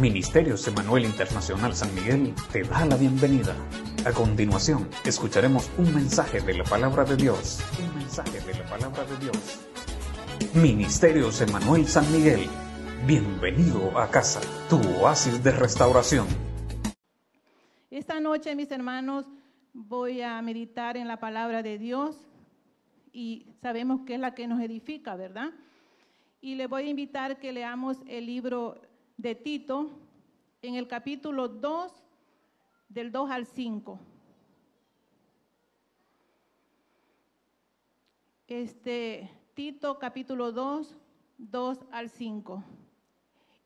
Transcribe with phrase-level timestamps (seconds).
[0.00, 3.54] Ministerios Emanuel Internacional San Miguel te da la bienvenida.
[4.06, 7.60] A continuación, escucharemos un mensaje de la palabra de Dios.
[7.78, 9.60] Un mensaje de la palabra de Dios.
[10.54, 12.40] Ministerios Emanuel San Miguel.
[13.06, 16.26] Bienvenido a casa, tu oasis de restauración.
[17.90, 19.26] Esta noche, mis hermanos,
[19.74, 22.16] voy a meditar en la palabra de Dios
[23.12, 25.50] y sabemos que es la que nos edifica, ¿verdad?
[26.40, 28.80] Y le voy a invitar que leamos el libro
[29.22, 29.88] de Tito
[30.62, 31.92] en el capítulo 2,
[32.88, 34.00] del 2 al 5.
[38.48, 40.96] Este, Tito capítulo 2,
[41.38, 42.64] 2 al 5.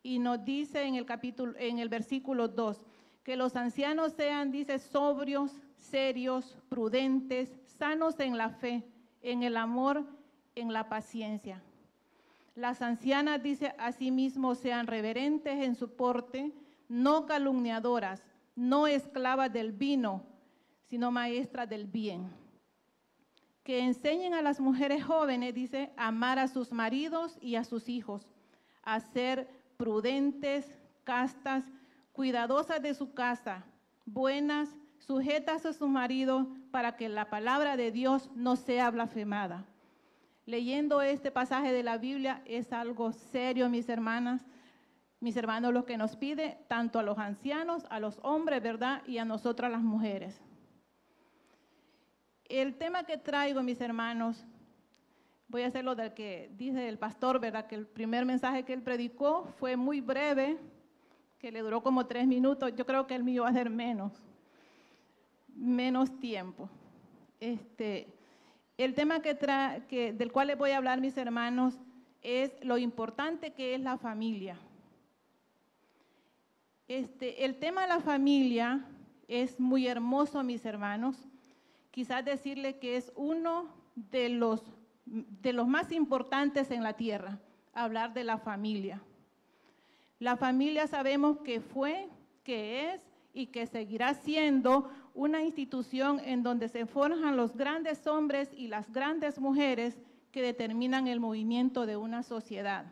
[0.02, 2.84] Y nos dice en el capítulo, en el versículo 2,
[3.24, 8.84] que los ancianos sean, dice, sobrios, serios, prudentes, sanos en la fe,
[9.22, 10.04] en el amor,
[10.54, 11.62] en la paciencia.
[12.56, 16.54] Las ancianas, dice, asimismo sean reverentes en su porte,
[16.88, 18.22] no calumniadoras,
[18.54, 20.24] no esclavas del vino,
[20.88, 22.30] sino maestras del bien.
[23.62, 28.26] Que enseñen a las mujeres jóvenes, dice, amar a sus maridos y a sus hijos,
[28.82, 31.70] a ser prudentes, castas,
[32.12, 33.66] cuidadosas de su casa,
[34.06, 39.66] buenas, sujetas a su marido, para que la palabra de Dios no sea blasfemada
[40.46, 44.46] leyendo este pasaje de la Biblia es algo serio, mis hermanas,
[45.20, 49.02] mis hermanos, lo que nos pide tanto a los ancianos, a los hombres, ¿verdad?
[49.06, 50.40] Y a nosotras las mujeres.
[52.44, 54.46] El tema que traigo, mis hermanos,
[55.48, 57.66] voy a hacer lo del que dice el pastor, ¿verdad?
[57.66, 60.58] Que el primer mensaje que él predicó fue muy breve,
[61.40, 62.72] que le duró como tres minutos.
[62.76, 64.12] Yo creo que el mío va a ser menos,
[65.48, 66.68] menos tiempo.
[67.40, 68.15] Este,
[68.78, 71.78] el tema del cual les voy a hablar, mis hermanos,
[72.22, 74.58] es lo importante que es la familia.
[76.88, 78.84] Este, el tema de la familia
[79.28, 81.16] es muy hermoso, mis hermanos.
[81.90, 84.62] Quizás decirle que es uno de los,
[85.04, 87.40] de los más importantes en la tierra,
[87.72, 89.02] hablar de la familia.
[90.18, 92.08] La familia sabemos que fue,
[92.44, 93.00] que es
[93.32, 98.92] y que seguirá siendo una institución en donde se forjan los grandes hombres y las
[98.92, 99.96] grandes mujeres
[100.30, 102.84] que determinan el movimiento de una sociedad.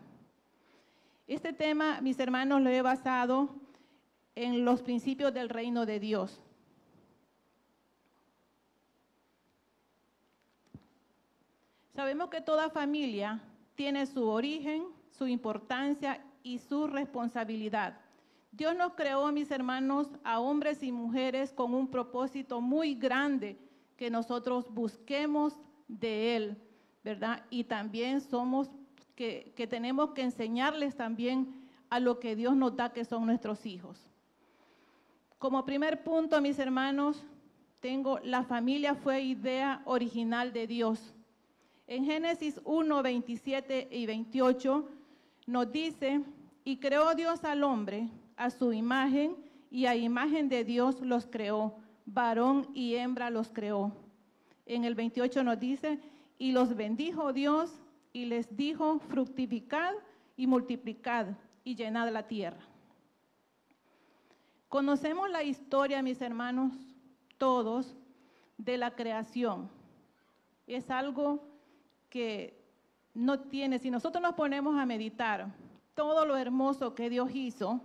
[1.26, 3.50] Este tema, mis hermanos, lo he basado
[4.34, 6.40] en los principios del reino de Dios.
[11.94, 13.40] Sabemos que toda familia
[13.74, 18.00] tiene su origen, su importancia y su responsabilidad.
[18.56, 23.58] Dios nos creó, mis hermanos, a hombres y mujeres con un propósito muy grande
[23.96, 26.56] que nosotros busquemos de Él,
[27.02, 27.44] ¿verdad?
[27.50, 28.70] Y también somos
[29.16, 31.52] que, tenemos que enseñarles también
[31.90, 33.98] a lo que Dios nos da que son nuestros hijos.
[35.38, 37.24] Como primer punto, mis hermanos,
[37.80, 41.12] tengo la familia fue idea original de Dios.
[41.88, 44.88] En Génesis 1, 27 y 28
[45.46, 46.22] nos dice,
[46.62, 49.36] y creó Dios al hombre a su imagen
[49.70, 53.92] y a imagen de Dios los creó, varón y hembra los creó.
[54.66, 56.00] En el 28 nos dice,
[56.38, 59.94] y los bendijo Dios y les dijo, fructificad
[60.36, 61.26] y multiplicad
[61.64, 62.60] y llenad la tierra.
[64.68, 66.72] Conocemos la historia, mis hermanos,
[67.38, 67.96] todos,
[68.58, 69.70] de la creación.
[70.66, 71.44] Es algo
[72.08, 72.60] que
[73.12, 75.52] no tiene, si nosotros nos ponemos a meditar
[75.94, 77.80] todo lo hermoso que Dios hizo,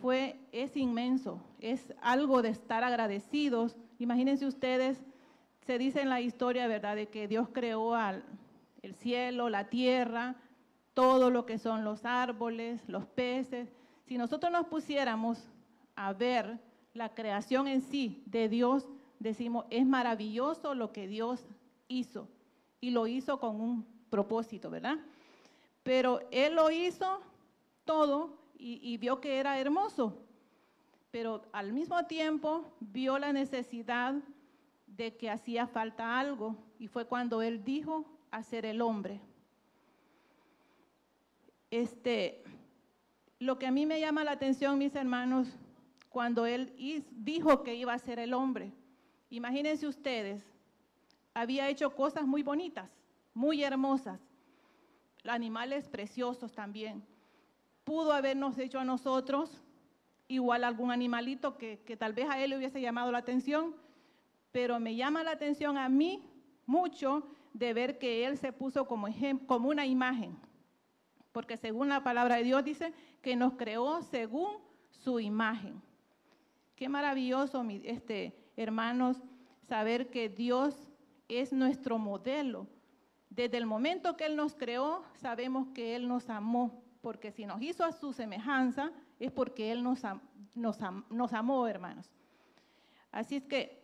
[0.00, 3.76] fue, es inmenso, es algo de estar agradecidos.
[3.98, 5.04] Imagínense ustedes,
[5.66, 8.24] se dice en la historia, ¿verdad?, de que Dios creó al,
[8.82, 10.36] el cielo, la tierra,
[10.94, 13.68] todo lo que son los árboles, los peces.
[14.06, 15.48] Si nosotros nos pusiéramos
[15.94, 16.58] a ver
[16.94, 18.88] la creación en sí de Dios,
[19.18, 21.46] decimos, es maravilloso lo que Dios
[21.88, 22.28] hizo
[22.80, 24.98] y lo hizo con un propósito, ¿verdad?
[25.82, 27.20] Pero Él lo hizo
[27.84, 30.18] todo y, vio que era hermoso,
[31.10, 34.14] pero al mismo tiempo vio la necesidad
[34.86, 39.20] de que hacía falta algo y fue cuando él dijo hacer el hombre.
[41.70, 42.42] Este,
[43.38, 45.48] lo que a mí me llama la atención, mis hermanos,
[46.08, 46.74] cuando él
[47.12, 48.72] dijo que iba a ser el hombre.
[49.30, 50.42] Imagínense ustedes,
[51.32, 52.90] había hecho cosas muy bonitas,
[53.34, 54.18] muy hermosas,
[55.24, 57.04] animales preciosos también
[57.88, 59.62] pudo habernos hecho a nosotros,
[60.28, 63.74] igual algún animalito que, tal vez a él le hubiese llamado la atención,
[64.52, 66.22] pero me llama la atención a mí
[66.66, 69.08] mucho de ver que él se puso como,
[69.46, 70.36] como una imagen,
[71.32, 72.92] porque según la palabra de Dios dice
[73.22, 74.58] que nos creó según
[74.90, 75.80] su imagen.
[76.76, 79.16] Qué maravilloso, este, hermanos,
[79.66, 80.90] saber que Dios
[81.26, 82.66] es nuestro modelo.
[83.30, 87.62] Desde el momento que Él nos creó, sabemos que Él nos amó, porque si nos
[87.62, 90.04] hizo a su semejanza, es porque Él nos,
[91.32, 92.10] amó, hermanos.
[93.10, 93.82] Así es que,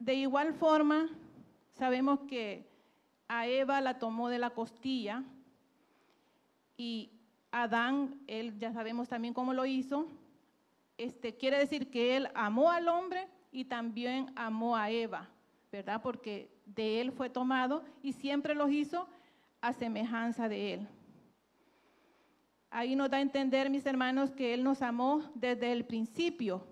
[0.00, 1.08] de igual forma,
[1.70, 2.68] sabemos que
[3.28, 5.22] a Eva la tomó de la costilla
[6.76, 7.12] y
[7.52, 10.08] Adán, él ya sabemos también cómo lo hizo,
[10.98, 15.28] este, quiere decir que él amó al hombre y también amó a Eva,
[15.70, 16.02] ¿verdad?
[16.02, 19.06] Porque de él fue tomado y siempre los hizo
[19.60, 20.88] a semejanza de él.
[22.76, 26.66] Ahí nos da a entender, mis hermanos, que Él nos amó desde el principio.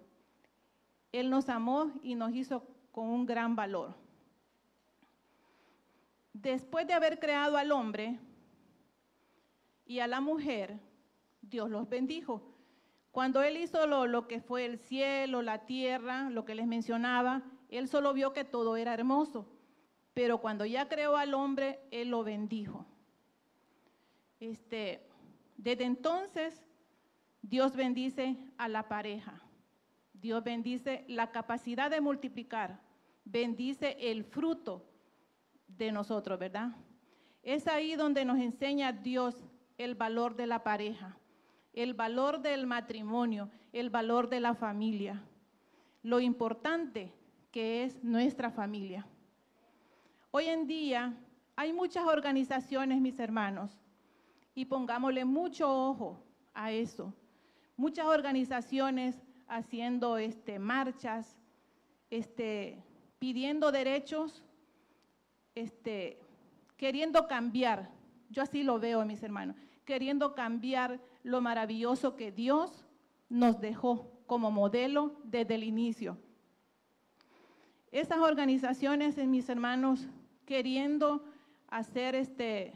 [1.12, 3.94] Él nos amó y nos hizo con un gran valor.
[6.32, 8.18] Después de haber creado al hombre
[9.86, 10.80] y a la mujer,
[11.40, 12.42] Dios los bendijo.
[13.12, 17.44] Cuando Él hizo lo, lo, que fue el cielo, la tierra, lo que les mencionaba,
[17.68, 19.46] Él solo vio que todo era hermoso.
[20.14, 22.86] Pero cuando ya creó al hombre, Él lo bendijo.
[24.40, 25.11] Este,
[25.62, 26.60] desde entonces,
[27.40, 29.40] Dios bendice a la pareja.
[30.12, 32.80] Dios bendice la capacidad de multiplicar.
[33.24, 34.84] Bendice el fruto
[35.68, 36.72] de nosotros, ¿verdad?
[37.44, 39.36] Es ahí donde nos enseña Dios
[39.78, 41.16] el valor de la pareja,
[41.72, 45.22] el valor del matrimonio, el valor de la familia,
[46.02, 47.14] lo importante
[47.52, 49.06] que es nuestra familia.
[50.32, 51.14] Hoy en día
[51.54, 53.81] hay muchas organizaciones, mis hermanos,
[54.54, 56.22] y pongámosle mucho ojo
[56.54, 57.14] a eso.
[57.76, 61.38] Muchas organizaciones haciendo este, marchas,
[62.10, 62.82] este,
[63.18, 64.44] pidiendo derechos
[65.54, 66.18] este,
[66.76, 67.90] queriendo cambiar,
[68.30, 72.84] yo así lo veo, mis hermanos, queriendo cambiar lo maravilloso que Dios
[73.28, 76.18] nos dejó como modelo desde el inicio.
[77.90, 80.08] Esas organizaciones, mis hermanos,
[80.46, 81.24] queriendo
[81.68, 82.72] hacer este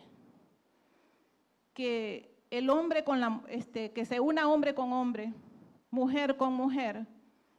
[1.77, 5.35] que el hombre con la este que se una hombre con hombre,
[5.91, 7.07] mujer con mujer.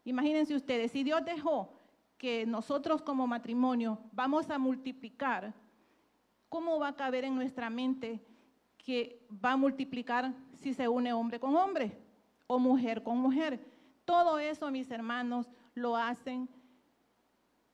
[0.06, 1.72] Imagínense ustedes, si Dios dejó
[2.18, 5.54] que nosotros como matrimonio vamos a multiplicar,
[6.50, 8.20] ¿cómo va a caber en nuestra mente
[8.80, 11.96] que va a multiplicar si se une hombre con hombre
[12.48, 13.64] o mujer con mujer?
[14.04, 16.50] Todo eso, mis hermanos, lo hacen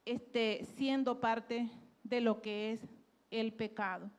[0.03, 1.69] este, siendo parte
[2.03, 2.81] de lo que es
[3.31, 4.11] el pecado,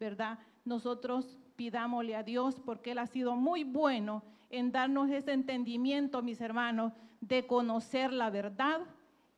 [0.00, 0.40] ¿verdad?
[0.64, 6.40] Nosotros pidámosle a Dios porque Él ha sido muy bueno en darnos ese entendimiento, mis
[6.40, 8.80] hermanos, de conocer la verdad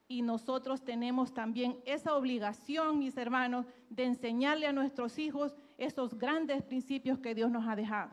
[0.07, 6.63] y nosotros tenemos también esa obligación, mis hermanos, de enseñarle a nuestros hijos esos grandes
[6.63, 8.11] principios que Dios nos ha dejado.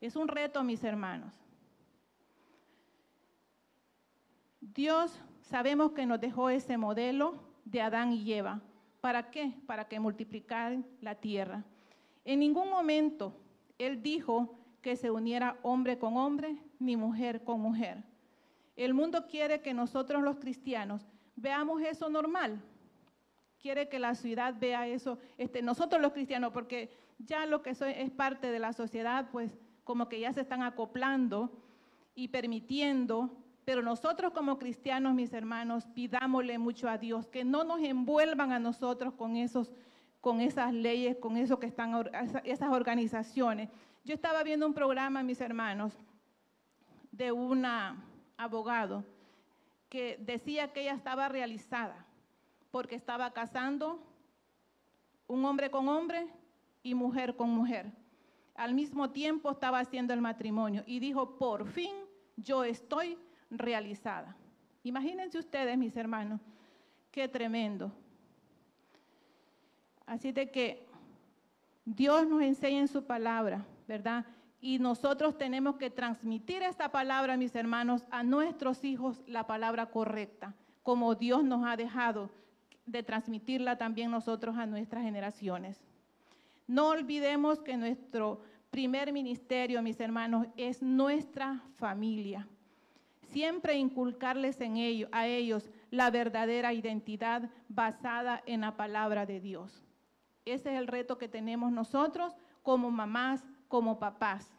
[0.00, 1.32] Es un reto, mis hermanos.
[4.60, 8.60] Dios sabemos que nos dejó ese modelo de Adán y Eva.
[9.00, 9.54] ¿Para qué?
[9.68, 11.64] Para que multiplicaran la tierra.
[12.28, 13.32] En ningún momento
[13.78, 18.04] Él dijo que se uniera hombre con hombre ni mujer con mujer.
[18.76, 22.60] El mundo quiere que nosotros los cristianos veamos eso normal.
[23.58, 28.10] Quiere que la ciudad vea eso, este, nosotros los cristianos, porque ya lo que es
[28.10, 31.50] parte de la sociedad, pues como que ya se están acoplando
[32.14, 37.80] y permitiendo, pero nosotros como cristianos, mis hermanos, pidámosle mucho a Dios que no nos
[37.80, 39.72] envuelvan a nosotros con esos
[40.20, 41.94] con esas leyes, con eso que están
[42.44, 43.68] esas organizaciones.
[44.04, 45.92] Yo estaba viendo un programa, mis hermanos,
[47.12, 48.04] de una
[48.36, 49.04] abogado
[49.88, 52.06] que decía que ella estaba realizada
[52.70, 54.00] porque estaba casando
[55.26, 56.26] un hombre con hombre
[56.82, 57.92] y mujer con mujer.
[58.54, 61.94] Al mismo tiempo estaba haciendo el matrimonio y dijo, por fin
[62.36, 63.18] yo estoy
[63.50, 64.36] realizada.
[64.82, 66.40] Imagínense ustedes, mis hermanos,
[67.10, 67.92] qué tremendo.
[70.08, 70.86] Así de que
[71.84, 74.24] Dios nos enseña en su palabra, ¿verdad?
[74.60, 80.54] Y nosotros tenemos que transmitir esta palabra, mis hermanos, a nuestros hijos, la palabra correcta,
[80.82, 82.30] como Dios nos ha dejado
[82.86, 85.78] de transmitirla también nosotros a nuestras generaciones.
[86.66, 92.48] No olvidemos que nuestro primer ministerio, mis hermanos, es nuestra familia.
[93.30, 99.87] Siempre inculcarles en ello, a ellos la verdadera identidad basada en la palabra de Dios.
[100.50, 104.50] Ese es el reto que tenemos nosotros como mamás, como papás.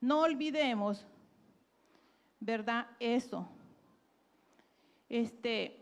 [0.00, 1.06] No olvidemos,
[2.40, 2.86] ¿verdad?
[2.98, 3.48] Eso.
[5.08, 5.80] Este,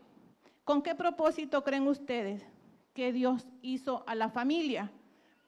[0.63, 2.45] ¿Con qué propósito creen ustedes
[2.93, 4.91] que Dios hizo a la familia?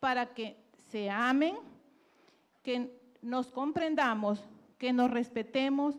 [0.05, 0.55] para que
[0.91, 1.55] se amen,
[2.61, 2.91] que
[3.23, 4.39] nos comprendamos,
[4.77, 5.95] que nos respetemos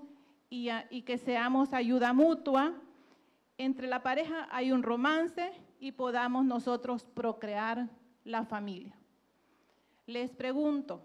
[0.49, 2.73] y, y que seamos ayuda mutua.
[3.59, 7.89] Entre la pareja hay un romance y podamos nosotros procrear
[8.25, 8.95] la familia.
[10.07, 11.03] Les pregunto,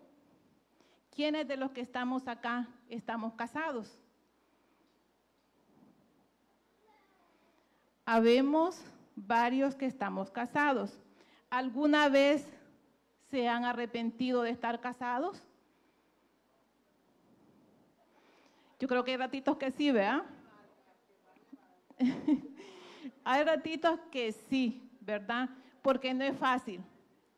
[1.16, 3.98] ¿quiénes de los que estamos acá estamos casados?
[8.06, 8.82] Habemos
[9.16, 11.00] varios que estamos casados.
[11.50, 12.48] ¿Alguna vez
[13.30, 15.42] se han arrepentido de estar casados?
[18.80, 20.24] Yo creo que hay ratitos que sí, ¿verdad?
[23.24, 25.50] hay ratitos que sí, ¿verdad?
[25.82, 26.82] Porque no es fácil.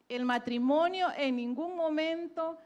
[0.10, 2.58] El matrimonio en ningún momento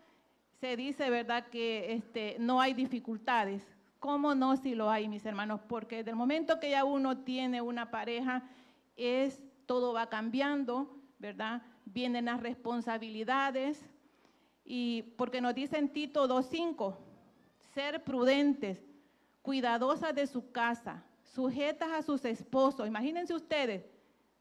[0.59, 3.63] se dice, ¿verdad?, que este, no hay dificultades.
[3.99, 5.59] ¿Cómo no si lo hay, mis hermanos?
[5.67, 8.43] Porque del momento que ya uno tiene una pareja,
[8.95, 11.61] es todo va cambiando, ¿verdad?
[11.85, 13.83] Vienen las responsabilidades.
[14.65, 16.95] Y porque nos dice en Tito 2.5,
[17.73, 18.79] ser prudentes,
[19.41, 21.03] cuidadosas de su casa,
[21.37, 22.87] sujetas a sus esposos.
[22.87, 23.85] Imagínense ustedes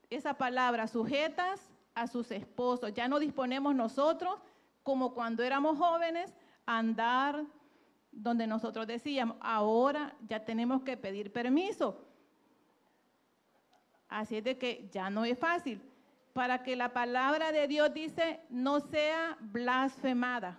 [0.09, 1.61] esa palabra, sujetas
[1.95, 2.95] a sus esposos.
[2.95, 4.39] Ya no disponemos nosotros,
[4.83, 6.35] como cuando éramos jóvenes,
[6.65, 7.45] a andar
[8.11, 12.03] donde nosotros decíamos, ahora ya tenemos que pedir permiso.
[14.09, 15.83] Así es de que ya no es fácil.
[16.33, 20.59] Para que la palabra de Dios dice no sea blasfemada.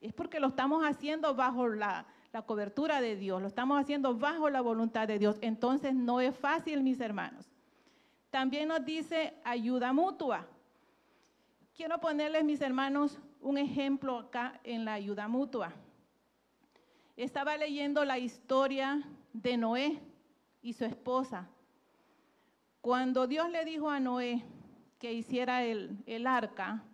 [0.00, 4.48] Es porque lo estamos haciendo bajo la, la cobertura de Dios, lo estamos haciendo bajo
[4.50, 5.36] la voluntad de Dios.
[5.40, 7.50] Entonces no es fácil, mis hermanos.
[8.30, 10.46] También nos dice ayuda mutua.
[11.74, 15.72] Quiero ponerles, mis hermanos, un ejemplo acá en la ayuda mutua.
[17.16, 20.00] Estaba leyendo la historia de Noé
[20.62, 21.48] y su esposa.
[22.80, 24.44] Cuando Dios le dijo a Noé
[24.98, 26.84] que hiciera el, el arca,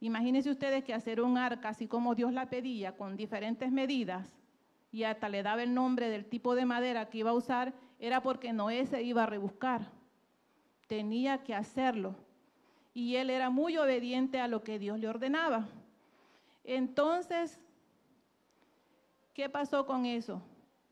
[0.00, 4.38] imagínense ustedes que hacer un arca así como Dios la pedía, con diferentes medidas,
[4.90, 8.22] y hasta le daba el nombre del tipo de madera que iba a usar, era
[8.22, 9.90] porque Noé se iba a rebuscar.
[10.86, 12.14] Tenía que hacerlo.
[12.94, 15.68] Y él era muy obediente a lo que Dios le ordenaba.
[16.64, 17.60] Entonces,
[19.34, 20.42] ¿qué pasó con eso?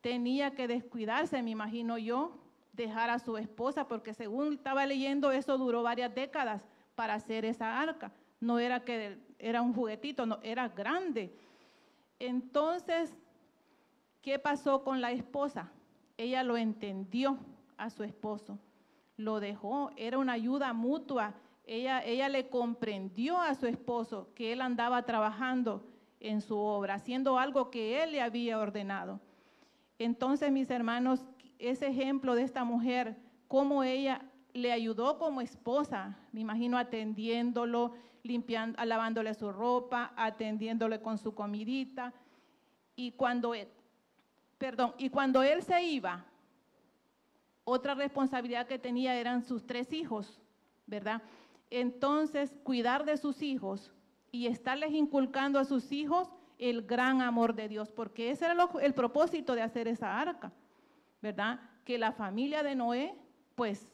[0.01, 2.39] Tenía que descuidarse, me imagino yo,
[2.73, 7.81] dejar a su esposa, porque según estaba leyendo, eso duró varias décadas para hacer esa
[7.81, 8.13] arca.
[8.47, 11.35] No era que era un juguetito, no, era grande.
[12.19, 13.15] Entonces,
[14.27, 15.71] ¿Qué pasó con la esposa?
[16.17, 17.39] Ella lo entendió
[17.77, 18.59] a su esposo,
[19.17, 21.35] lo dejó, era una ayuda mutua.
[21.65, 25.87] Ella, ella le comprendió a su esposo que él andaba trabajando
[26.19, 29.21] en su obra, haciendo algo que él le había ordenado.
[30.01, 31.25] Entonces, mis hermanos,
[31.61, 34.23] ese ejemplo de esta mujer, cómo ella
[34.55, 37.93] le ayudó como esposa, me imagino atendiéndolo,
[38.27, 42.13] limpiando, lavándole su ropa, atendiéndole con su comidita.
[42.95, 43.55] Y cuando
[44.59, 46.25] Perdón, y cuando él se iba,
[47.65, 50.41] otra responsabilidad que tenía eran sus tres hijos,
[50.87, 51.21] ¿verdad?
[51.69, 53.93] Entonces, cuidar de sus hijos
[54.33, 56.29] y estarles inculcando a sus hijos
[56.59, 60.53] el gran amor de Dios, porque ese era el propósito de hacer esa arca,
[61.21, 61.61] ¿verdad?
[61.85, 63.15] Que la familia de Noé,
[63.55, 63.93] pues,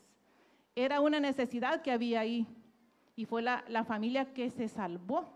[0.76, 2.46] era una necesidad que había ahí.
[3.14, 5.33] Y fue la, la familia que se salvó.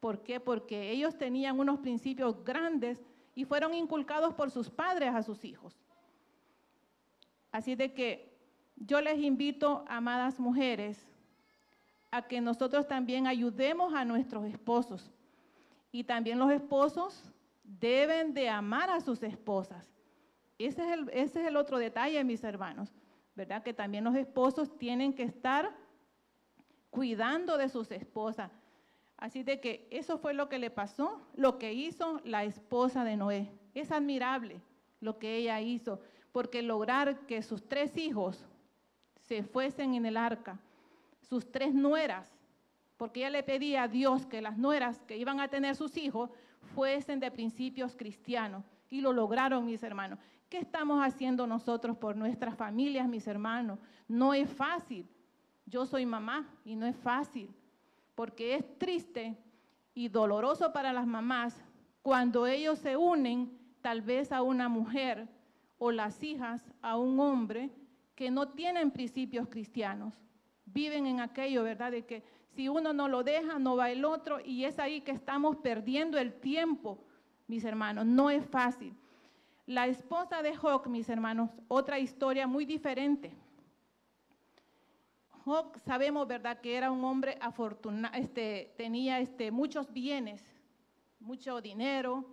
[0.00, 0.40] ¿Por qué?
[0.40, 3.00] Porque ellos tenían unos principios grandes
[3.34, 5.78] y fueron inculcados por sus padres a sus hijos.
[7.52, 8.32] Así de que
[8.76, 11.06] yo les invito, amadas mujeres,
[12.10, 15.10] a que nosotros también ayudemos a nuestros esposos.
[15.90, 17.30] Y también los esposos
[17.62, 19.88] deben de amar a sus esposas.
[20.58, 22.92] Ese es el, ese es el otro detalle, mis hermanos,
[23.34, 23.62] ¿verdad?
[23.62, 25.74] Que también los esposos tienen que estar
[26.92, 28.52] cuidando de sus esposas.
[29.16, 33.16] Así de que eso fue lo que le pasó, lo que hizo la esposa de
[33.16, 33.50] Noé.
[33.74, 34.60] Es admirable
[35.00, 36.00] lo que ella hizo,
[36.32, 38.44] porque lograr que sus tres hijos
[39.16, 40.60] se fuesen en el arca,
[41.22, 42.36] sus tres nueras,
[42.98, 46.30] porque ella le pedía a Dios que las nueras que iban a tener sus hijos
[46.74, 48.64] fuesen de principios cristianos.
[48.90, 50.18] Y lo lograron, mis hermanos.
[50.50, 53.78] ¿Qué estamos haciendo nosotros por nuestras familias, mis hermanos?
[54.06, 55.08] No es fácil.
[55.66, 57.50] Yo soy mamá y no es fácil
[58.14, 59.36] porque es triste
[59.94, 61.62] y doloroso para las mamás
[62.02, 65.28] cuando ellos se unen tal vez a una mujer
[65.78, 67.70] o las hijas a un hombre
[68.14, 70.14] que no tienen principios cristianos.
[70.64, 71.90] Viven en aquello, ¿verdad?
[71.90, 72.22] De que
[72.54, 76.18] si uno no lo deja, no va el otro y es ahí que estamos perdiendo
[76.18, 76.98] el tiempo,
[77.46, 78.06] mis hermanos.
[78.06, 78.94] No es fácil.
[79.66, 83.32] La esposa de Job, mis hermanos, otra historia muy diferente.
[85.84, 90.42] Sabemos, ¿verdad?, que era un hombre afortunado, este, tenía este, muchos bienes,
[91.18, 92.24] mucho dinero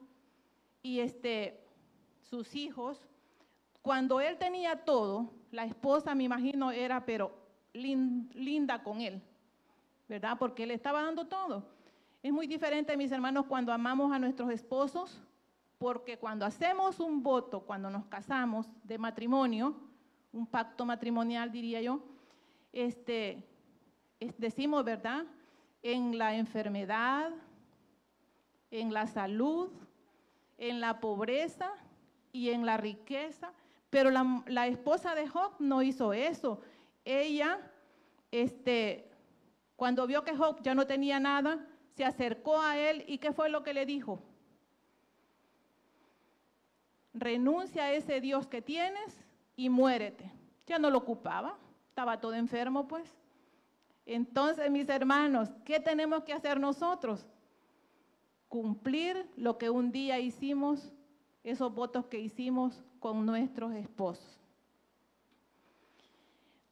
[0.81, 1.65] y este,
[2.21, 3.07] sus hijos.
[3.81, 7.31] Cuando él tenía todo, la esposa, me imagino, era pero
[7.73, 9.21] linda con él,
[10.07, 10.37] ¿verdad?
[10.37, 11.63] Porque él estaba dando todo.
[12.21, 15.21] Es muy diferente, mis hermanos, cuando amamos a nuestros esposos,
[15.77, 19.75] porque cuando hacemos un voto, cuando nos casamos de matrimonio,
[20.33, 22.03] un pacto matrimonial diría yo,
[22.71, 23.43] este,
[24.38, 25.25] decimos, ¿verdad?
[25.81, 27.31] En la enfermedad,
[28.71, 29.69] en la salud,
[30.57, 31.71] en la pobreza
[32.31, 33.53] y en la riqueza.
[33.89, 36.61] Pero la, la esposa de Job no hizo eso.
[37.05, 37.59] Ella,
[38.31, 39.09] este,
[39.75, 43.49] cuando vio que Job ya no tenía nada, se acercó a él y ¿qué fue
[43.49, 44.21] lo que le dijo?
[47.13, 50.31] Renuncia a ese Dios que tienes y muérete.
[50.67, 51.57] Ya no lo ocupaba,
[51.89, 53.10] estaba todo enfermo pues.
[54.05, 57.27] Entonces, mis hermanos, ¿qué tenemos que hacer nosotros?
[58.48, 60.91] Cumplir lo que un día hicimos,
[61.43, 64.39] esos votos que hicimos con nuestros esposos.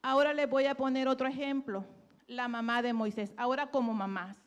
[0.02, 1.86] Ahora les voy a poner otro ejemplo,
[2.28, 4.38] la mamá de Moisés, ahora como mamás.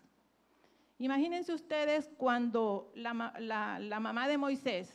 [0.99, 4.93] Imagínense ustedes cuando la, mamá de Moisés,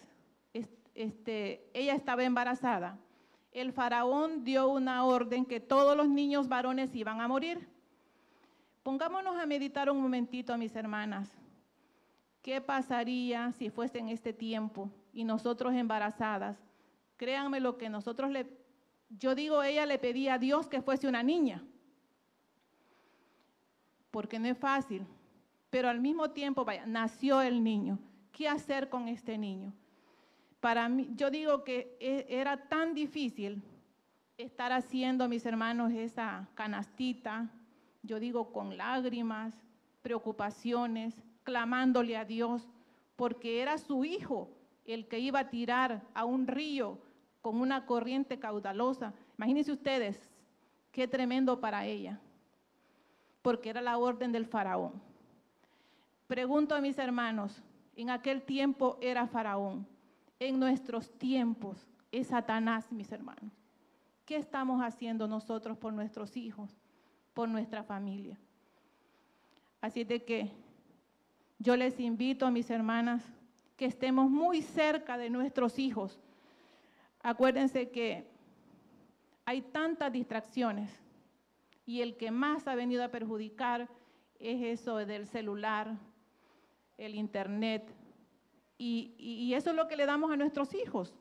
[0.94, 2.98] este, ella estaba embarazada,
[3.55, 7.67] el faraón dio una orden que todos los niños varones iban a morir.
[8.83, 11.31] Pongámonos a meditar un momentito, mis hermanas.
[12.41, 16.57] ¿Qué pasaría si fuese en este tiempo y nosotros embarazadas?
[17.17, 18.45] Créanme lo que nosotros le
[19.09, 21.63] yo digo, ella le pedía a Dios que fuese una niña,
[24.12, 25.05] porque no es fácil,
[25.69, 28.00] pero al mismo tiempo, vaya, nació el niño.
[28.31, 29.74] ¿Qué hacer con este niño?
[30.65, 33.62] Para mí, yo digo que e, era tan difícil
[34.36, 37.51] estar haciendo, mis hermanos, esa canastita,
[38.01, 39.53] yo digo con lágrimas,
[40.01, 42.67] preocupaciones, clamándole a Dios,
[43.15, 44.49] porque era su hijo
[44.86, 46.97] el que iba a tirar a un río
[47.43, 49.13] con una corriente caudalosa.
[49.38, 50.32] Imagínense ustedes,
[50.91, 52.19] qué tremendo para ella,
[53.43, 54.99] porque era la orden del faraón.
[56.25, 57.62] Pregunto a mis hermanos,
[57.95, 59.86] en aquel tiempo era faraón,
[60.39, 63.52] en nuestros tiempos es Satanás, mis hermanos.
[64.26, 66.71] ¿Qué estamos haciendo nosotros por nuestros hijos,
[67.34, 68.38] por nuestra familia?
[69.82, 70.52] Así de que
[71.60, 73.24] yo les invito a mis hermanas
[73.78, 76.19] que estemos muy cerca de nuestros hijos,
[77.26, 78.24] Acuérdense que
[79.45, 80.91] hay tantas distracciones
[81.84, 83.89] y el que más ha venido a perjudicar
[84.38, 85.98] es eso del celular,
[87.00, 87.91] el internet,
[88.77, 91.13] y, eso es lo que le damos a nuestros hijos,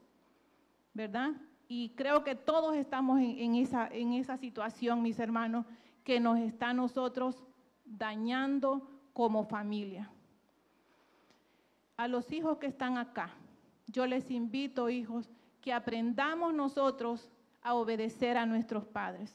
[0.92, 1.32] ¿verdad?
[1.68, 5.64] Y creo que todos estamos en, esa, en esa situación, mis hermanos,
[6.02, 7.42] que nos está a nosotros
[7.84, 10.10] dañando como familia.
[11.96, 13.30] A los hijos que están acá,
[13.86, 17.30] yo les invito, hijos, que aprendamos nosotros
[17.62, 19.34] a obedecer a nuestros padres.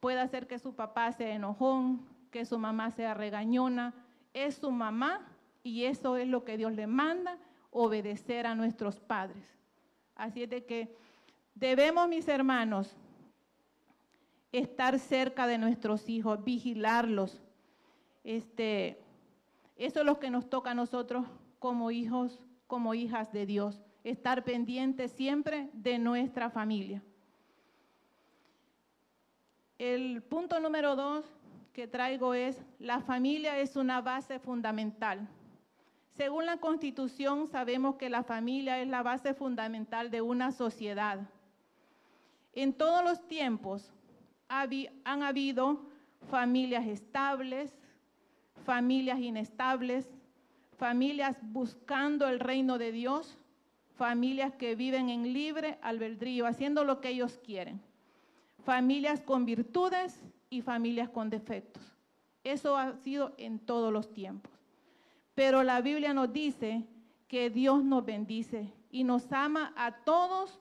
[0.00, 3.94] Puede ser que su papá sea enojón, que su mamá sea regañona,
[4.32, 5.26] es su mamá
[5.62, 7.38] y eso es lo que Dios le manda,
[7.70, 9.44] obedecer a nuestros padres.
[10.14, 10.94] Así es de que
[11.54, 12.96] debemos, mis hermanos,
[14.52, 17.40] estar cerca de nuestros hijos, vigilarlos.
[18.24, 18.98] Este,
[19.76, 21.26] eso es lo que nos toca a nosotros
[21.58, 27.02] como hijos, como hijas de Dios estar pendiente siempre de nuestra familia.
[29.78, 31.24] El punto número dos
[31.72, 35.28] que traigo es, la familia es una base fundamental.
[36.18, 41.20] Según la Constitución, sabemos que la familia es la base fundamental de una sociedad.
[42.52, 43.90] En todos los tiempos
[44.48, 45.80] han habido
[46.28, 47.72] familias estables,
[48.66, 50.10] familias inestables,
[50.76, 53.38] familias buscando el reino de Dios
[53.98, 57.80] familias que viven en libre albedrío, haciendo lo que ellos quieren,
[58.64, 61.82] familias con virtudes y familias con defectos.
[62.44, 64.57] Eso ha sido en todos los tiempos.
[65.38, 66.82] Pero la Biblia nos dice
[67.28, 70.58] que Dios nos bendice y nos ama a todos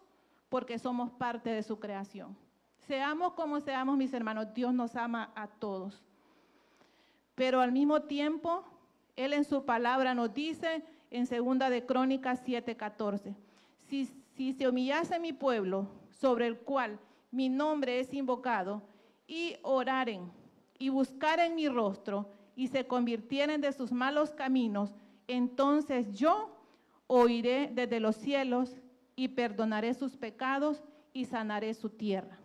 [0.49, 2.37] porque somos parte de su creación.
[2.85, 6.03] Seamos como seamos, mis hermanos, Dios nos ama a todos.
[7.33, 8.65] Pero al mismo tiempo,
[9.15, 13.33] Él en su palabra nos dice en segunda de Crónicas 7:14.
[13.87, 16.99] Si, si se humillase mi pueblo, sobre el cual
[17.31, 18.83] mi nombre es invocado,
[19.25, 20.31] y oraren
[20.77, 24.91] y buscaren mi rostro y se convirtieren de sus malos caminos,
[25.28, 26.58] entonces yo
[27.06, 28.76] oiré desde los cielos
[29.15, 32.39] y perdonaré sus pecados y sanaré su tierra.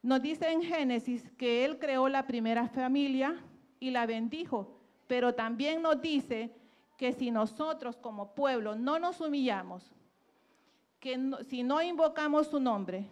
[0.00, 3.36] Nos dice en Génesis que Él creó la primera familia
[3.80, 6.54] y la bendijo, pero también nos dice
[6.96, 9.90] que si nosotros como pueblo no nos humillamos,
[11.00, 13.08] que si no invocamos su nombre,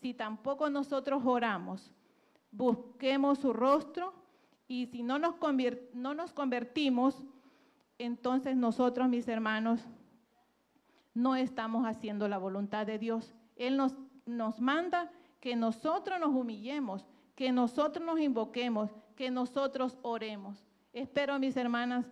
[0.00, 1.92] si tampoco nosotros oramos,
[2.52, 4.14] busquemos su rostro
[4.68, 5.34] y si no nos,
[5.94, 7.22] no nos convertimos,
[7.98, 9.80] entonces nosotros, mis hermanos,
[11.14, 13.34] no estamos haciendo la voluntad de Dios.
[13.56, 15.10] Él nos, nos manda
[15.40, 20.64] que nosotros nos humillemos, que nosotros nos invoquemos, que nosotros oremos.
[20.92, 22.06] Espero, mis hermanas,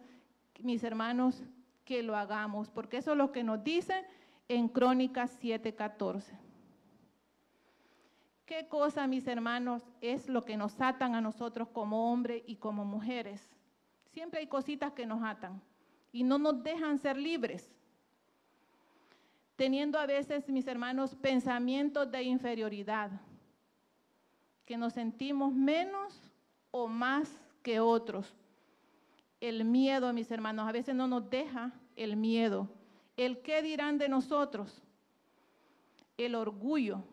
[0.62, 1.42] mis hermanos,
[1.84, 4.04] que lo hagamos, porque eso es lo que nos dice
[4.48, 6.49] en Crónicas 7:14.
[8.50, 12.84] ¿Qué cosa, mis hermanos, es lo que nos atan a nosotros como hombres y como
[12.84, 13.48] mujeres?
[14.12, 15.62] Siempre hay cositas que nos atan
[16.10, 17.70] y no nos dejan ser libres.
[19.54, 23.12] Teniendo a veces, mis hermanos, pensamientos de inferioridad,
[24.66, 26.20] que nos sentimos menos
[26.72, 28.34] o más que otros.
[29.40, 32.68] El miedo, mis hermanos, a veces no nos deja el miedo.
[33.16, 34.82] El qué dirán de nosotros.
[36.16, 37.04] El orgullo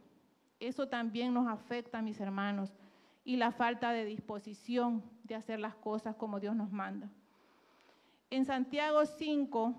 [0.59, 2.73] eso también nos afecta, mis hermanos,
[3.23, 7.09] y la falta de disposición de hacer las cosas como Dios nos manda.
[8.29, 9.75] En Santiago 5,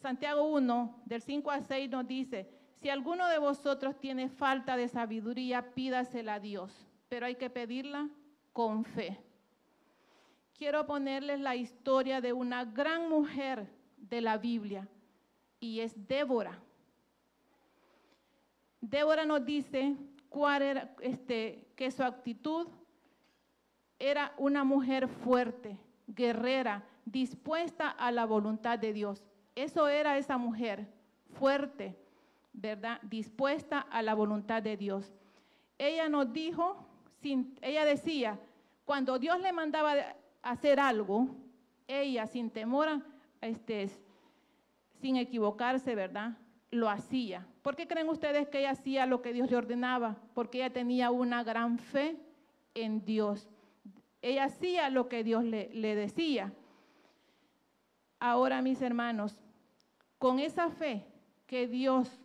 [0.00, 4.88] Santiago 1, del 5 al 6 nos dice, si alguno de vosotros tiene falta de
[4.88, 8.08] sabiduría, pídasela a Dios, pero hay que pedirla
[8.52, 9.18] con fe.
[10.54, 14.88] Quiero ponerles la historia de una gran mujer de la Biblia,
[15.60, 16.62] y es Débora.
[18.80, 19.96] Débora nos dice
[20.28, 22.68] cuál era, este, que su actitud
[23.98, 29.24] era una mujer fuerte, guerrera, dispuesta a la voluntad de Dios.
[29.56, 30.86] Eso era esa mujer,
[31.34, 31.96] fuerte,
[32.52, 33.00] ¿verdad?
[33.02, 35.12] Dispuesta a la voluntad de Dios.
[35.78, 36.86] Ella nos dijo,
[37.60, 38.38] ella decía,
[38.84, 39.94] cuando Dios le mandaba
[40.42, 41.28] hacer algo,
[41.88, 43.02] ella sin temor,
[43.40, 43.90] este,
[45.00, 46.36] sin equivocarse, ¿verdad?
[46.70, 47.46] Lo hacía.
[47.62, 50.16] ¿Por qué creen ustedes que ella hacía lo que Dios le ordenaba?
[50.34, 52.16] Porque ella tenía una gran fe
[52.74, 53.48] en Dios.
[54.20, 56.52] Ella hacía lo que Dios le, decía.
[58.20, 59.38] Ahora, mis hermanos,
[60.18, 61.06] con esa fe
[61.46, 62.20] que Dios,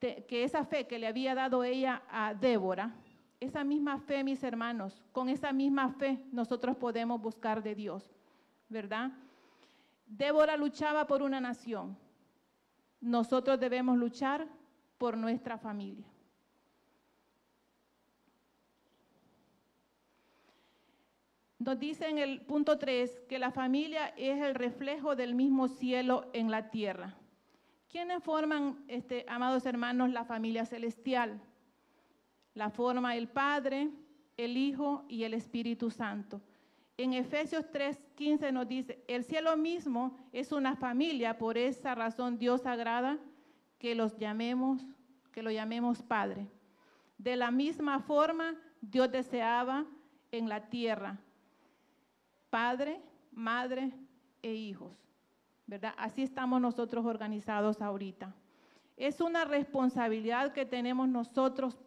[0.00, 2.94] que esa fe que le había dado ella a Débora,
[3.40, 8.10] esa misma fe, mis hermanos, con esa misma fe nosotros podemos buscar de Dios,
[8.68, 9.12] ¿verdad?
[10.06, 11.96] Débora luchaba por una nación
[13.00, 14.46] nosotros debemos luchar
[14.98, 16.06] por nuestra familia.
[21.58, 26.30] Nos dice en el punto 3 que la familia es el reflejo del mismo cielo
[26.32, 27.14] en la tierra.
[27.90, 31.40] ¿Quiénes forman, este, amados hermanos, la familia celestial?
[32.54, 33.90] La forma el Padre,
[34.38, 36.40] el Hijo y el Espíritu Santo.
[37.02, 42.66] En Efesios 3:15 nos dice, el cielo mismo es una familia, por esa razón Dios
[42.66, 43.18] agrada
[43.78, 44.84] que los llamemos,
[45.32, 46.46] que lo llamemos Padre.
[47.16, 49.86] De la misma forma, Dios deseaba
[50.30, 51.18] en la tierra
[52.50, 53.00] Padre,
[53.32, 53.94] Madre
[54.42, 54.94] e hijos.
[55.66, 55.94] ¿Verdad?
[55.96, 58.34] Así estamos nosotros organizados ahorita.
[58.98, 61.78] Es una responsabilidad que tenemos nosotros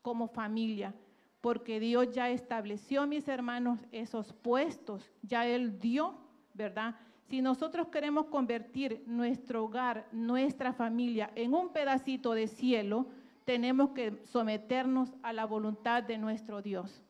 [0.00, 0.94] como familia
[1.42, 6.14] porque Dios ya estableció, mis hermanos, esos puestos, ya Él dio,
[6.54, 6.94] ¿verdad?
[7.28, 13.06] Si nosotros queremos convertir nuestro hogar, nuestra familia en un pedacito de cielo,
[13.44, 17.02] tenemos que someternos a la voluntad de nuestro Dios.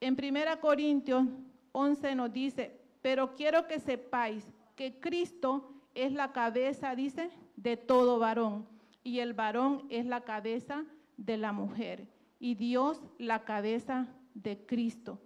[0.00, 1.24] En 1 Corintios
[1.72, 4.44] 11 nos dice, pero quiero que sepáis
[4.76, 8.66] que Cristo es la cabeza, dice, de todo varón,
[9.02, 10.84] y el varón es la cabeza
[11.16, 12.13] de la mujer
[12.44, 15.18] y Dios la cabeza de Cristo.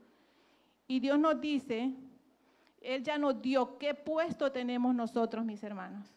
[0.87, 1.93] Y Dios nos dice,
[2.81, 6.15] Él ya nos dio qué puesto tenemos nosotros, mis hermanos.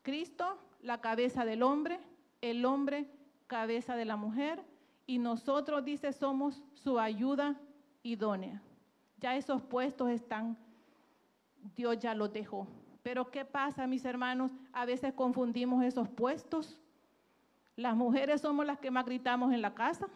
[0.00, 2.00] Cristo, la cabeza del hombre,
[2.40, 3.06] el hombre,
[3.46, 4.64] cabeza de la mujer,
[5.06, 7.60] y nosotros, dice, somos su ayuda
[8.02, 8.62] idónea.
[9.18, 10.56] Ya esos puestos están,
[11.76, 12.66] Dios ya los dejó.
[13.02, 14.52] Pero ¿qué pasa, mis hermanos?
[14.72, 16.80] A veces confundimos esos puestos
[17.82, 20.08] las mujeres somos las que más gritamos en la casa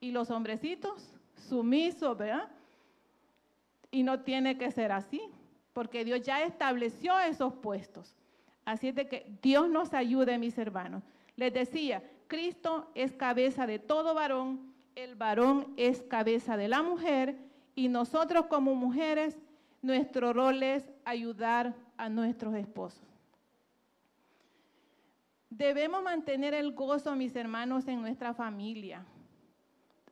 [0.00, 1.12] y los hombrecitos
[1.48, 2.48] sumisos, ¿verdad?
[3.90, 5.20] Y no tiene que ser así,
[5.72, 8.14] porque Dios ya estableció esos puestos.
[8.64, 11.02] Así es de que Dios nos ayude, mis hermanos.
[11.36, 17.36] Les decía, Cristo es cabeza de todo varón, el varón es cabeza de la mujer
[17.74, 19.36] y nosotros como mujeres,
[19.82, 23.15] nuestro rol es ayudar a nuestros esposos.
[25.50, 29.04] Debemos mantener el gozo, mis hermanos, en nuestra familia.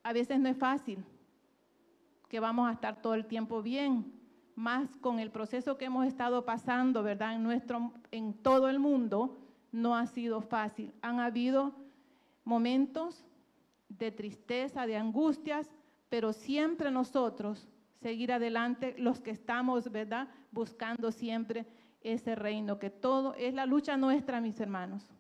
[0.03, 1.05] A veces no es fácil,
[2.29, 4.13] que vamos a estar todo el tiempo bien,
[4.55, 7.35] más con el proceso que hemos estado pasando, ¿verdad?
[7.35, 9.39] En, nuestro, en todo el mundo
[9.73, 10.93] no ha sido fácil.
[11.03, 11.75] Han habido
[12.45, 13.25] momentos
[13.89, 15.71] de tristeza, de angustias,
[16.09, 17.69] pero siempre nosotros
[18.01, 20.29] seguir adelante, los que estamos, ¿verdad?
[20.53, 21.67] Buscando siempre
[22.03, 25.14] ese reino, que todo es la lucha nuestra, mis hermanos.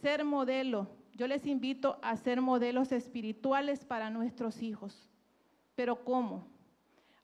[0.00, 0.88] Ser modelo.
[1.14, 5.08] Yo les invito a ser modelos espirituales para nuestros hijos.
[5.74, 6.46] Pero ¿cómo?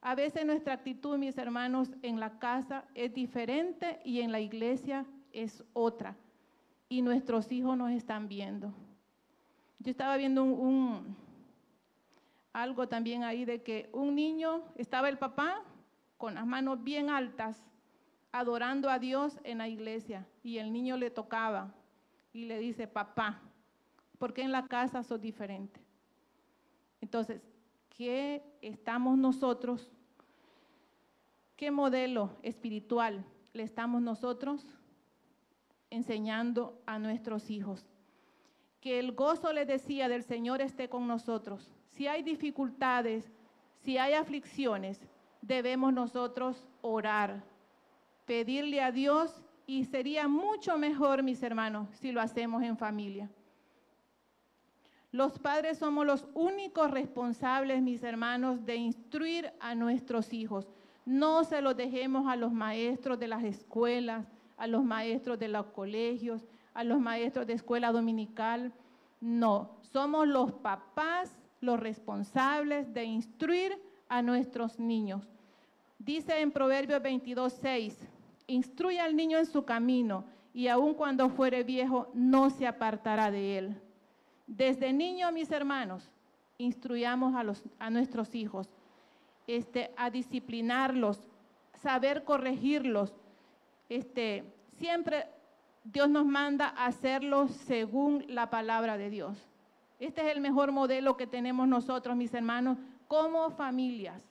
[0.01, 5.05] A veces nuestra actitud, mis hermanos, en la casa es diferente y en la iglesia
[5.31, 6.15] es otra.
[6.89, 8.73] Y nuestros hijos nos están viendo.
[9.79, 11.15] Yo estaba viendo un,
[12.53, 15.61] algo también ahí de que un niño, estaba el papá
[16.17, 17.63] con las manos bien altas,
[18.31, 20.27] adorando a Dios en la iglesia.
[20.43, 21.73] Y el niño le tocaba
[22.33, 23.41] y le dice, papá,
[24.17, 25.79] ¿por qué en la casa sos diferente?
[27.01, 27.41] Entonces,
[27.89, 29.91] ¿qué estamos nosotros?
[31.57, 34.65] ¿Qué modelo espiritual le estamos nosotros
[35.89, 37.85] enseñando a nuestros hijos?
[38.79, 41.71] Que el gozo, les decía, del Señor esté con nosotros.
[41.89, 43.31] Si hay dificultades,
[43.83, 45.05] si hay aflicciones,
[45.41, 47.43] debemos nosotros orar,
[48.25, 53.29] pedirle a Dios y sería mucho mejor, mis hermanos, si lo hacemos en familia.
[55.13, 60.67] Los padres somos los únicos responsables, mis hermanos, de instruir a nuestros hijos.
[61.05, 65.67] No se los dejemos a los maestros de las escuelas, a los maestros de los
[65.67, 66.41] colegios,
[66.73, 68.73] a los maestros de escuela dominical.
[69.21, 71.31] No, somos los papás
[71.61, 75.29] los responsables de instruir a nuestros niños.
[75.97, 78.10] Dice en Proverbios 22, 6,
[78.51, 83.57] instruye al niño en su camino y aun cuando fuere viejo no se apartará de
[83.57, 83.81] él.
[84.45, 86.11] Desde niño, mis hermanos,
[86.57, 88.69] instruyamos a, los, a nuestros hijos
[89.47, 91.29] este, a disciplinarlos,
[91.81, 93.13] saber corregirlos.
[93.89, 94.43] Este,
[94.77, 95.27] siempre
[95.83, 99.37] Dios nos manda a hacerlo según la palabra de Dios.
[99.99, 104.30] Este es el mejor modelo que tenemos nosotros, mis hermanos, como familias.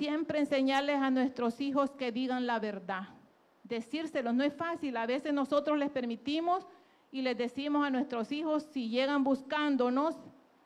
[0.00, 3.20] Siempre enseñarles a nuestros hijos que digan la verdad
[3.70, 4.34] decírselo.
[4.34, 4.98] No es fácil.
[4.98, 6.66] A veces nosotros les permitimos
[7.10, 10.16] y les decimos a nuestros hijos, si llegan buscándonos,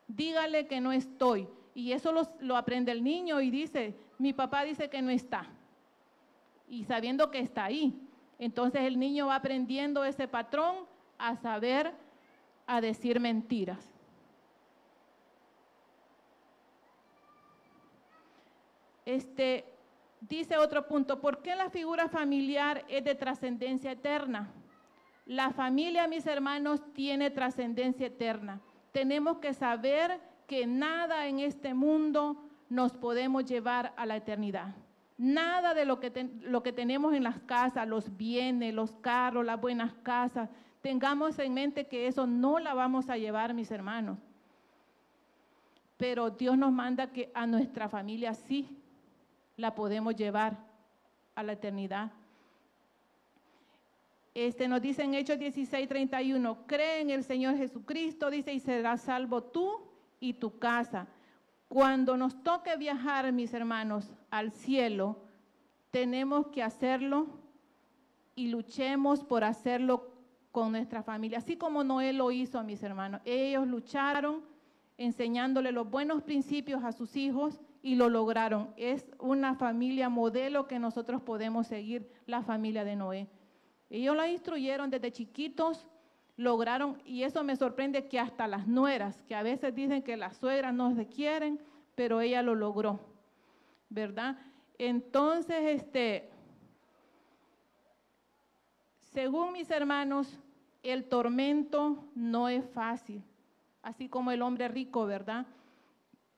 [0.07, 1.47] dígale que no estoy.
[1.73, 5.47] Y eso lo aprende el niño y dice, mi papá dice que no está.
[6.67, 7.93] Y sabiendo que está ahí.
[8.39, 10.75] Entonces el niño va aprendiendo ese patrón
[11.17, 11.93] a saber,
[12.67, 13.94] a decir mentiras.
[19.05, 19.75] Este,
[20.21, 24.49] Dice otro punto, ¿por qué la figura familiar es de trascendencia eterna?
[25.25, 28.59] La familia, mis hermanos, tiene trascendencia eterna.
[28.91, 34.73] Tenemos que saber que nada en este mundo nos podemos llevar a la eternidad.
[35.17, 39.61] Nada de lo que, lo que tenemos en las casas, los bienes, los carros, las
[39.61, 40.49] buenas casas,
[40.81, 44.17] tengamos en mente que eso no la vamos a llevar, mis hermanos.
[45.97, 48.81] Pero Dios nos manda que a nuestra familia sí
[49.57, 50.57] la podemos llevar
[51.35, 52.11] a la eternidad.
[54.33, 59.01] Este nos dice en Hechos 16, 31, cree en el Señor Jesucristo, dice, y serás
[59.01, 59.81] salvo tú
[60.19, 61.07] y tu casa.
[61.69, 65.17] Cuando nos toque viajar, mis hermanos, al cielo,
[65.89, 67.27] tenemos que hacerlo
[68.35, 70.11] y luchemos por hacerlo
[70.51, 73.21] con nuestra familia, así como Noé lo hizo, mis hermanos.
[73.23, 74.43] Ellos lucharon
[74.97, 78.73] enseñándole los buenos principios a sus hijos y lo lograron.
[78.77, 83.27] Es una familia modelo que nosotros podemos seguir, la familia de Noé.
[83.91, 85.87] Ellos la instruyeron desde chiquitos,
[86.35, 90.37] lograron, y eso me sorprende que hasta las nueras, que a veces dicen que las
[90.37, 91.61] suegras no se quieren,
[91.93, 92.99] pero ella lo logró,
[93.89, 94.39] ¿verdad?
[94.79, 96.31] Entonces, este,
[99.11, 100.39] según mis hermanos,
[100.81, 103.21] el tormento no es fácil,
[103.83, 105.45] así como el hombre rico, ¿verdad?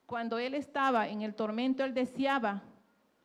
[0.08, 2.64] Cuando él estaba en el tormento, él deseaba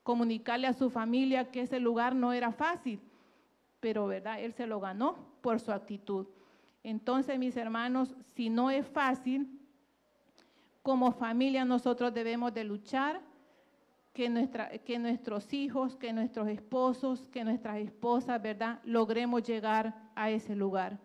[0.02, 3.00] comunicarle a su familia que ese lugar no era fácil,
[3.78, 6.26] pero verdad, él se lo ganó por su actitud.
[6.82, 9.60] Entonces, mis hermanos, si no es fácil,
[10.82, 13.20] como familia nosotros debemos de luchar
[14.12, 20.30] que, nuestra, que nuestros hijos, que nuestros esposos, que nuestras esposas, ¿verdad?, logremos llegar a
[20.30, 20.98] ese lugar.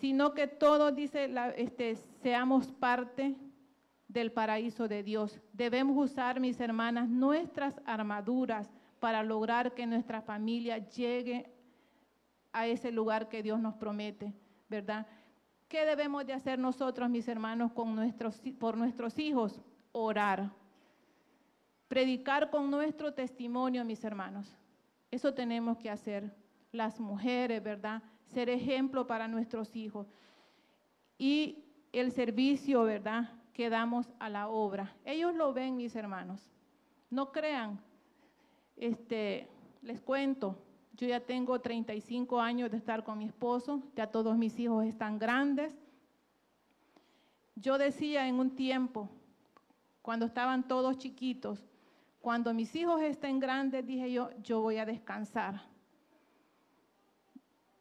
[0.00, 3.36] Sino que todos, dice, este, seamos parte
[4.14, 5.40] del paraíso de Dios.
[5.52, 11.52] Debemos usar, mis hermanas, nuestras armaduras para lograr que nuestra familia llegue
[12.52, 14.32] a ese lugar que Dios nos promete,
[14.70, 15.06] ¿verdad?
[15.68, 19.60] ¿Qué debemos de hacer nosotros, mis hermanos, por nuestros hijos?
[19.90, 20.52] Orar.
[21.88, 24.56] Predicar con nuestro testimonio, mis hermanos.
[25.10, 26.32] Eso tenemos que hacer.
[26.70, 28.02] Las mujeres, ¿verdad?
[28.32, 30.06] Ser ejemplo para nuestros hijos.
[31.18, 33.28] Y el servicio, ¿verdad?
[33.54, 34.94] Que damos a la obra.
[35.06, 36.52] Ellos lo ven, mis hermanos.
[37.08, 37.80] No crean.
[38.76, 39.48] Este,
[39.80, 40.58] les cuento,
[40.96, 45.18] yo ya tengo 35 años de estar con mi esposo, ya todos mis hijos están
[45.18, 45.74] grandes.
[47.56, 49.08] Yo decía en un tiempo,
[50.02, 51.64] cuando estaban todos chiquitos,
[52.20, 55.62] cuando mis hijos estén grandes, dije yo, yo voy a descansar.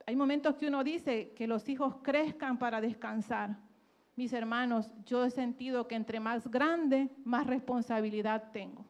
[0.06, 3.58] Hay momentos que uno dice que los hijos crezcan para descansar.
[4.16, 8.86] Mis hermanos, yo he sentido que entre más grande, más responsabilidad tengo.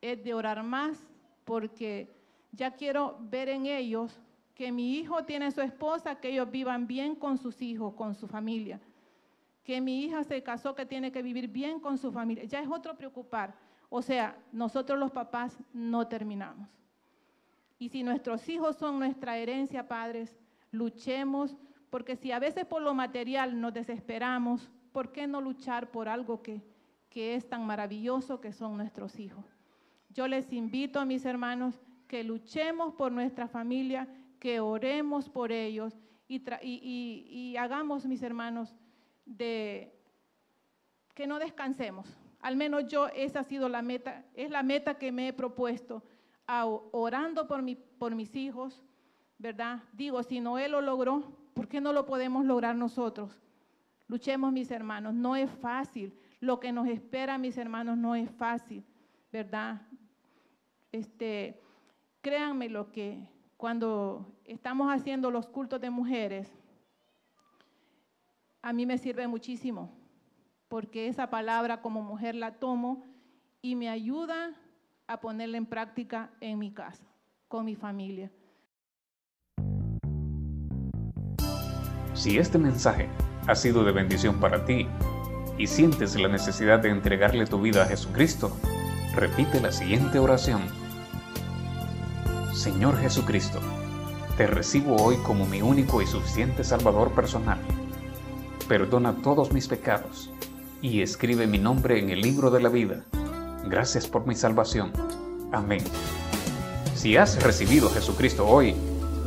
[0.00, 1.02] Es de orar más
[1.44, 2.14] porque
[2.52, 4.20] ya quiero ver en ellos
[4.54, 8.28] que mi hijo tiene su esposa, que ellos vivan bien con sus hijos, con su
[8.28, 8.80] familia.
[9.64, 12.44] Que mi hija se casó, que tiene que vivir bien con su familia.
[12.44, 13.54] Ya es otro preocupar.
[13.88, 16.68] O sea, nosotros los papás no terminamos.
[17.78, 20.36] Y si nuestros hijos son nuestra herencia, padres,
[20.70, 21.56] luchemos,
[21.94, 26.42] porque si a veces por lo material nos desesperamos, ¿por qué no luchar por algo
[26.42, 26.60] que,
[27.08, 29.44] que es tan maravilloso que son nuestros hijos?
[30.10, 34.08] Yo les invito a mis hermanos que luchemos por nuestra familia,
[34.40, 38.74] que oremos por ellos y, hagamos, mis hermanos,
[39.24, 39.96] de
[41.14, 42.08] que no descansemos.
[42.40, 46.02] Al menos yo, esa ha sido la meta, es la meta que me he propuesto,
[46.90, 48.82] orando por, mi, por mis hijos,
[49.38, 49.84] ¿verdad?
[49.92, 53.40] Digo, si Noé lo logró, ¿por qué no lo podemos lograr nosotros?
[54.08, 56.12] Luchemos, mis hermanos, no es fácil.
[56.40, 58.84] Lo que nos espera, mis hermanos, no es fácil,
[59.32, 59.80] ¿verdad?
[60.92, 61.60] Este,
[62.20, 66.52] créanme lo que cuando estamos haciendo los cultos de mujeres,
[68.60, 69.90] a mí me sirve muchísimo,
[70.68, 73.04] porque esa palabra como mujer la tomo
[73.62, 74.54] y me ayuda
[75.06, 77.06] a ponerla en práctica en mi casa,
[77.48, 78.30] con mi familia.
[82.14, 83.08] Si este mensaje
[83.46, 84.88] ha sido de bendición para ti
[85.58, 88.56] y sientes la necesidad de entregarle tu vida a Jesucristo,
[89.14, 90.62] repite la siguiente oración
[92.54, 93.58] Señor Jesucristo,
[94.38, 97.58] te recibo hoy como mi único y suficiente Salvador personal.
[98.68, 100.30] Perdona todos mis pecados
[100.80, 103.04] y escribe mi nombre en el libro de la vida.
[103.66, 104.92] Gracias por mi salvación.
[105.52, 105.82] Amén.
[106.94, 108.76] Si has recibido a Jesucristo hoy,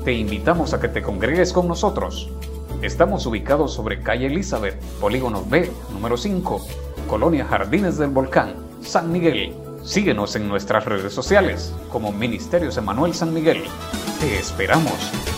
[0.05, 2.31] te invitamos a que te congregues con nosotros.
[2.81, 6.61] Estamos ubicados sobre calle Elizabeth, Polígono B, número 5,
[7.09, 9.55] Colonia Jardines del Volcán, San Miguel.
[9.83, 13.63] Síguenos en nuestras redes sociales como Ministerios Emanuel San Miguel.
[14.19, 15.36] Te esperamos.